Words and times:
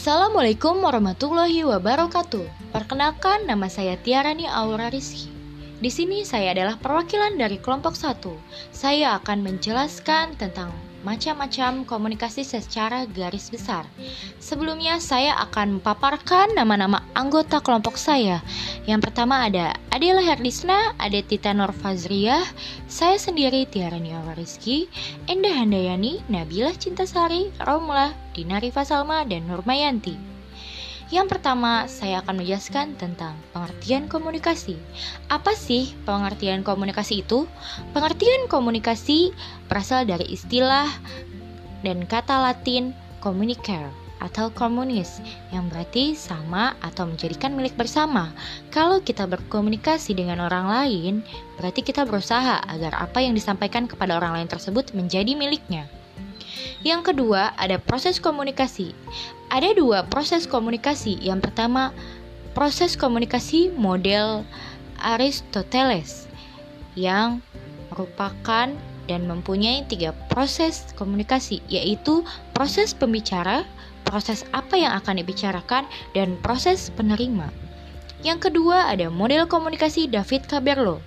Assalamualaikum 0.00 0.80
warahmatullahi 0.80 1.60
wabarakatuh. 1.60 2.72
Perkenalkan 2.72 3.44
nama 3.44 3.68
saya 3.68 4.00
Tiarani 4.00 4.48
Aura 4.48 4.88
Rizky. 4.88 5.28
Di 5.76 5.92
sini 5.92 6.24
saya 6.24 6.56
adalah 6.56 6.80
perwakilan 6.80 7.36
dari 7.36 7.60
kelompok 7.60 7.92
1. 7.92 8.32
Saya 8.72 9.20
akan 9.20 9.44
menjelaskan 9.44 10.40
tentang 10.40 10.72
macam-macam 11.02 11.88
komunikasi 11.88 12.44
secara 12.44 13.08
garis 13.08 13.48
besar. 13.48 13.88
Sebelumnya 14.38 15.00
saya 15.00 15.36
akan 15.48 15.80
memaparkan 15.80 16.52
nama-nama 16.52 17.04
anggota 17.16 17.60
kelompok 17.60 17.96
saya. 17.96 18.44
Yang 18.84 19.10
pertama 19.10 19.48
ada 19.48 19.76
Adela 19.90 20.22
Herdisna, 20.22 20.94
Adetita 21.00 21.50
Norfazriah, 21.56 22.44
saya 22.86 23.16
sendiri 23.16 23.66
Tiarani 23.66 24.12
Rizky, 24.36 24.86
Endah 25.26 25.52
Handayani, 25.52 26.22
Nabila 26.30 26.72
Cintasari, 26.76 27.50
Romlah, 27.64 28.14
Dinari 28.36 28.70
Fasalma, 28.70 29.26
dan 29.26 29.48
Nurmayanti. 29.50 30.29
Yang 31.10 31.26
pertama, 31.26 31.90
saya 31.90 32.22
akan 32.22 32.38
menjelaskan 32.38 32.94
tentang 32.94 33.34
pengertian 33.50 34.06
komunikasi. 34.06 34.78
Apa 35.26 35.58
sih 35.58 35.90
pengertian 36.06 36.62
komunikasi 36.62 37.26
itu? 37.26 37.50
Pengertian 37.90 38.46
komunikasi 38.46 39.34
berasal 39.66 40.06
dari 40.06 40.30
istilah 40.30 40.86
dan 41.82 42.06
kata 42.06 42.38
Latin 42.38 42.94
communicare 43.18 43.90
atau 44.22 44.52
komunis 44.54 45.18
yang 45.50 45.66
berarti 45.66 46.14
sama 46.14 46.78
atau 46.78 47.08
menjadikan 47.10 47.58
milik 47.58 47.74
bersama. 47.74 48.30
Kalau 48.70 49.02
kita 49.02 49.26
berkomunikasi 49.26 50.14
dengan 50.14 50.46
orang 50.46 50.70
lain, 50.70 51.14
berarti 51.58 51.82
kita 51.82 52.06
berusaha 52.06 52.62
agar 52.70 52.94
apa 52.94 53.18
yang 53.18 53.34
disampaikan 53.34 53.90
kepada 53.90 54.14
orang 54.14 54.38
lain 54.38 54.48
tersebut 54.48 54.94
menjadi 54.94 55.34
miliknya. 55.34 55.90
Yang 56.80 57.12
kedua, 57.12 57.52
ada 57.60 57.76
proses 57.76 58.18
komunikasi. 58.18 58.92
Ada 59.50 59.74
dua 59.74 60.06
proses 60.06 60.46
komunikasi. 60.46 61.18
Yang 61.20 61.50
pertama, 61.50 61.90
proses 62.52 62.98
komunikasi 62.98 63.74
model 63.74 64.44
Aristoteles 65.00 66.28
yang 66.98 67.40
merupakan 67.90 68.70
dan 69.08 69.20
mempunyai 69.26 69.82
tiga 69.90 70.14
proses 70.30 70.86
komunikasi, 70.94 71.58
yaitu 71.66 72.22
proses 72.54 72.94
pembicara, 72.94 73.66
proses 74.06 74.46
apa 74.54 74.78
yang 74.78 74.94
akan 74.94 75.18
dibicarakan, 75.18 75.88
dan 76.14 76.38
proses 76.44 76.94
penerima. 76.94 77.50
Yang 78.20 78.52
kedua 78.52 78.92
ada 78.92 79.08
model 79.08 79.48
komunikasi 79.48 80.06
David 80.06 80.44
Caberlo. 80.46 81.00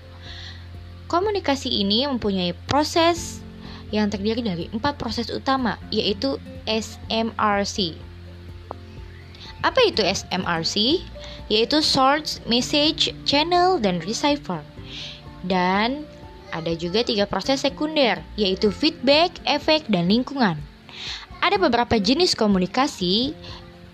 Komunikasi 1.07 1.69
ini 1.69 2.09
mempunyai 2.09 2.57
proses 2.65 3.42
yang 3.93 4.09
terdiri 4.09 4.41
dari 4.41 4.65
empat 4.73 4.97
proses 4.97 5.29
utama, 5.29 5.77
yaitu 5.93 6.41
SMRC. 6.65 7.93
Apa 9.61 9.79
itu 9.85 10.01
SMRC? 10.01 11.05
Yaitu 11.47 11.85
Source, 11.85 12.41
Message, 12.49 13.13
Channel, 13.23 13.77
dan 13.77 14.01
Receiver. 14.01 14.65
Dan 15.45 16.09
ada 16.49 16.73
juga 16.73 17.05
tiga 17.05 17.29
proses 17.29 17.61
sekunder, 17.61 18.17
yaitu 18.33 18.73
feedback, 18.73 19.37
efek, 19.45 19.85
dan 19.87 20.09
lingkungan. 20.09 20.57
Ada 21.45 21.61
beberapa 21.61 22.01
jenis 22.01 22.33
komunikasi, 22.33 23.37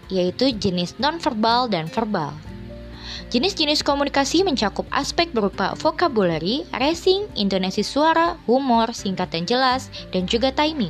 yaitu 0.08 0.56
jenis 0.56 0.96
nonverbal 0.96 1.68
dan 1.68 1.92
verbal. 1.92 2.34
Jenis-jenis 3.30 3.86
komunikasi 3.86 4.42
mencakup 4.42 4.90
aspek 4.90 5.30
berupa 5.30 5.78
vocabulary, 5.78 6.66
racing, 6.74 7.30
intonasi 7.38 7.86
suara, 7.86 8.34
humor, 8.50 8.90
singkat 8.90 9.30
dan 9.30 9.46
jelas, 9.46 9.94
dan 10.10 10.26
juga 10.26 10.50
timing. 10.50 10.90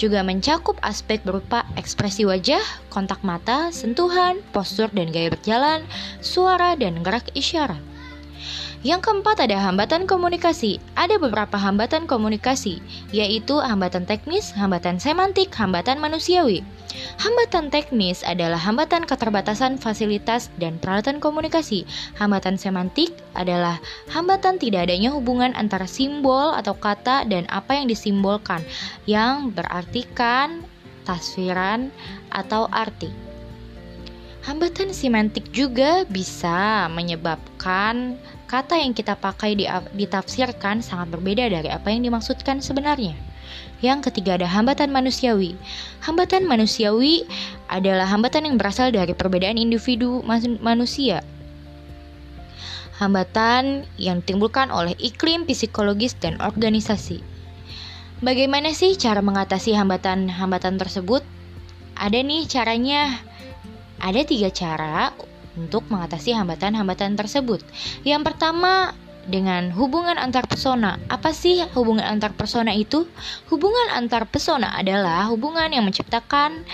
Juga 0.00 0.24
mencakup 0.24 0.80
aspek 0.80 1.20
berupa 1.28 1.68
ekspresi 1.76 2.24
wajah, 2.24 2.64
kontak 2.88 3.20
mata, 3.20 3.68
sentuhan, 3.68 4.40
postur 4.56 4.88
dan 4.88 5.12
gaya 5.12 5.28
berjalan, 5.28 5.84
suara, 6.24 6.72
dan 6.80 7.04
gerak 7.04 7.28
isyarat. 7.36 7.82
Yang 8.86 9.10
keempat 9.10 9.42
ada 9.42 9.58
hambatan 9.58 10.06
komunikasi. 10.06 10.78
Ada 10.94 11.18
beberapa 11.18 11.58
hambatan 11.58 12.06
komunikasi, 12.06 12.78
yaitu 13.10 13.58
hambatan 13.58 14.06
teknis, 14.06 14.54
hambatan 14.54 15.02
semantik, 15.02 15.50
hambatan 15.50 15.98
manusiawi. 15.98 16.62
Hambatan 17.18 17.74
teknis 17.74 18.22
adalah 18.22 18.56
hambatan 18.58 19.02
keterbatasan 19.02 19.82
fasilitas 19.82 20.46
dan 20.62 20.78
peralatan 20.78 21.18
komunikasi. 21.18 21.90
Hambatan 22.22 22.54
semantik 22.54 23.10
adalah 23.34 23.82
hambatan 24.14 24.62
tidak 24.62 24.86
adanya 24.86 25.10
hubungan 25.10 25.58
antara 25.58 25.90
simbol 25.90 26.54
atau 26.54 26.78
kata 26.78 27.26
dan 27.26 27.50
apa 27.50 27.74
yang 27.74 27.90
disimbolkan, 27.90 28.62
yang 29.10 29.50
berartikan 29.50 30.62
taswiran 31.02 31.90
atau 32.30 32.70
arti. 32.70 33.10
Hambatan 34.46 34.94
semantik 34.94 35.50
juga 35.50 36.06
bisa 36.08 36.86
menyebabkan 36.88 38.16
kata 38.48 38.80
yang 38.80 38.96
kita 38.96 39.14
pakai 39.14 39.54
ditafsirkan 39.92 40.80
sangat 40.80 41.12
berbeda 41.12 41.52
dari 41.52 41.68
apa 41.68 41.92
yang 41.92 42.08
dimaksudkan 42.08 42.64
sebenarnya. 42.64 43.12
Yang 43.78 44.10
ketiga 44.10 44.34
ada 44.40 44.48
hambatan 44.48 44.90
manusiawi. 44.90 45.54
Hambatan 46.02 46.48
manusiawi 46.48 47.28
adalah 47.70 48.08
hambatan 48.10 48.48
yang 48.48 48.56
berasal 48.58 48.90
dari 48.90 49.14
perbedaan 49.14 49.60
individu 49.60 50.24
manusia. 50.64 51.22
Hambatan 52.98 53.86
yang 53.94 54.24
ditimbulkan 54.24 54.74
oleh 54.74 54.98
iklim 54.98 55.46
psikologis 55.46 56.18
dan 56.18 56.42
organisasi. 56.42 57.22
Bagaimana 58.18 58.74
sih 58.74 58.98
cara 58.98 59.22
mengatasi 59.22 59.78
hambatan-hambatan 59.78 60.74
tersebut? 60.74 61.22
Ada 61.94 62.18
nih 62.18 62.50
caranya. 62.50 63.22
Ada 64.02 64.26
tiga 64.26 64.50
cara 64.50 65.14
untuk 65.58 65.82
mengatasi 65.90 66.32
hambatan-hambatan 66.38 67.18
tersebut. 67.18 67.66
Yang 68.06 68.22
pertama, 68.30 68.94
dengan 69.28 69.68
hubungan 69.76 70.16
antar 70.16 70.48
pesona. 70.48 70.96
Apa 71.12 71.36
sih 71.36 71.60
hubungan 71.76 72.02
antar 72.02 72.32
pesona 72.32 72.72
itu? 72.72 73.04
Hubungan 73.52 73.92
antar 73.92 74.24
pesona 74.24 74.72
adalah 74.72 75.28
hubungan 75.28 75.68
yang 75.68 75.84
menciptakan 75.84 76.64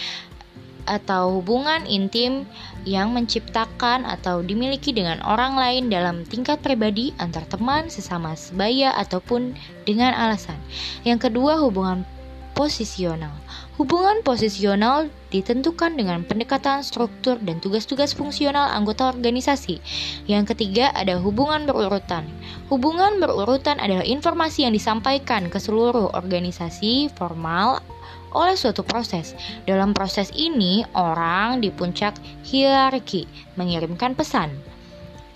atau 0.84 1.40
hubungan 1.40 1.88
intim 1.88 2.44
yang 2.84 3.10
menciptakan 3.10 4.04
atau 4.04 4.44
dimiliki 4.44 4.92
dengan 4.92 5.18
orang 5.24 5.56
lain 5.56 5.88
dalam 5.88 6.28
tingkat 6.28 6.60
pribadi 6.60 7.10
antar 7.16 7.48
teman, 7.48 7.88
sesama 7.88 8.36
sebaya 8.36 8.92
ataupun 9.00 9.56
dengan 9.88 10.12
alasan. 10.12 10.60
Yang 11.02 11.32
kedua, 11.32 11.58
hubungan 11.58 12.04
posisional. 12.54 13.34
Hubungan 13.74 14.22
posisional 14.22 15.10
ditentukan 15.34 15.98
dengan 15.98 16.22
pendekatan 16.22 16.86
struktur 16.86 17.36
dan 17.42 17.58
tugas-tugas 17.58 18.14
fungsional 18.14 18.70
anggota 18.70 19.10
organisasi. 19.10 19.82
Yang 20.30 20.54
ketiga 20.54 20.94
ada 20.94 21.18
hubungan 21.18 21.66
berurutan. 21.66 22.24
Hubungan 22.70 23.18
berurutan 23.18 23.82
adalah 23.82 24.06
informasi 24.06 24.64
yang 24.64 24.72
disampaikan 24.72 25.50
ke 25.50 25.58
seluruh 25.58 26.14
organisasi 26.14 27.10
formal 27.18 27.82
oleh 28.30 28.54
suatu 28.54 28.86
proses. 28.86 29.34
Dalam 29.66 29.94
proses 29.94 30.30
ini, 30.34 30.86
orang 30.94 31.62
di 31.62 31.70
puncak 31.74 32.18
hierarki 32.46 33.26
mengirimkan 33.58 34.14
pesan 34.14 34.73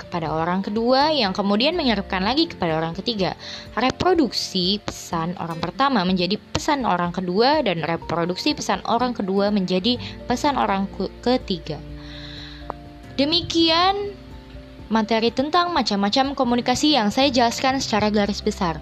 kepada 0.08 0.32
orang 0.32 0.64
kedua 0.64 1.12
yang 1.12 1.36
kemudian 1.36 1.76
mengirimkan 1.76 2.24
lagi 2.24 2.48
kepada 2.48 2.80
orang 2.80 2.96
ketiga. 2.96 3.36
Reproduksi 3.76 4.80
pesan 4.80 5.36
orang 5.36 5.60
pertama 5.60 6.00
menjadi 6.08 6.40
pesan 6.56 6.88
orang 6.88 7.12
kedua 7.12 7.60
dan 7.60 7.84
reproduksi 7.84 8.56
pesan 8.56 8.80
orang 8.88 9.12
kedua 9.12 9.52
menjadi 9.52 10.00
pesan 10.24 10.56
orang 10.56 10.88
ketiga. 11.20 11.76
Demikian 13.20 14.16
materi 14.88 15.28
tentang 15.28 15.76
macam-macam 15.76 16.32
komunikasi 16.32 16.96
yang 16.96 17.12
saya 17.12 17.28
jelaskan 17.28 17.76
secara 17.76 18.08
garis 18.08 18.40
besar. 18.40 18.80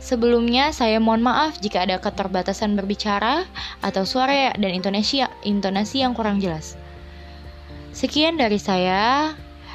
Sebelumnya 0.00 0.72
saya 0.72 1.00
mohon 1.00 1.24
maaf 1.24 1.60
jika 1.60 1.84
ada 1.84 1.96
keterbatasan 1.96 2.76
berbicara 2.76 3.48
atau 3.80 4.04
suara 4.04 4.52
dan 4.56 4.72
intonasi 4.72 5.24
intonasi 5.44 6.04
yang 6.04 6.12
kurang 6.12 6.40
jelas. 6.40 6.76
Sekian 7.96 8.36
dari 8.36 8.58
saya. 8.58 9.32